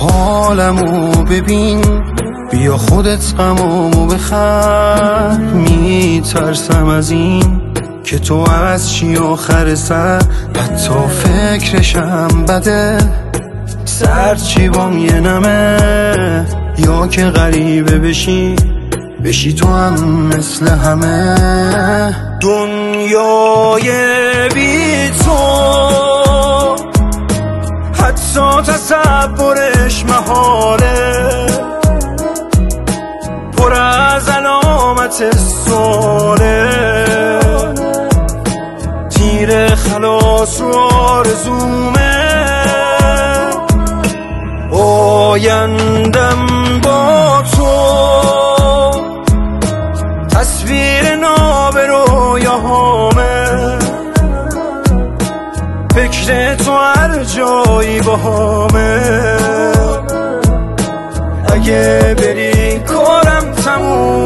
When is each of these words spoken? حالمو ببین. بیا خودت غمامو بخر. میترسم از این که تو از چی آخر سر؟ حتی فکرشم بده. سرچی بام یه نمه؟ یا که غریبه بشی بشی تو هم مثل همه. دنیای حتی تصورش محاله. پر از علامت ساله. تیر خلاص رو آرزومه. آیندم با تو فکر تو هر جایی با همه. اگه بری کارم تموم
حالمو 0.00 1.24
ببین. 1.24 1.84
بیا 2.50 2.76
خودت 2.76 3.34
غمامو 3.38 4.06
بخر. 4.06 5.36
میترسم 5.36 6.86
از 6.86 7.10
این 7.10 7.60
که 8.04 8.18
تو 8.18 8.50
از 8.50 8.92
چی 8.92 9.16
آخر 9.16 9.74
سر؟ 9.74 10.22
حتی 10.56 10.94
فکرشم 11.08 12.28
بده. 12.48 12.98
سرچی 13.84 14.68
بام 14.68 14.98
یه 14.98 15.20
نمه؟ 15.20 16.46
یا 16.78 17.06
که 17.06 17.24
غریبه 17.24 17.98
بشی 17.98 18.56
بشی 19.24 19.52
تو 19.52 19.68
هم 19.68 20.10
مثل 20.36 20.68
همه. 20.68 22.16
دنیای 22.40 24.09
حتی 28.30 28.62
تصورش 28.62 30.04
محاله. 30.04 31.46
پر 33.56 33.72
از 33.72 34.28
علامت 34.28 35.36
ساله. 35.36 36.70
تیر 39.10 39.74
خلاص 39.74 40.60
رو 40.60 40.74
آرزومه. 40.92 42.16
آیندم 44.72 46.46
با 46.82 47.42
تو 47.56 47.59
فکر 56.10 56.54
تو 56.54 56.72
هر 56.72 57.24
جایی 57.24 58.00
با 58.00 58.16
همه. 58.16 59.00
اگه 61.52 62.14
بری 62.18 62.78
کارم 62.78 63.52
تموم 63.52 64.19